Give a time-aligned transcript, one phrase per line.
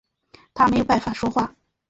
[0.55, 1.53] 他没有办法说话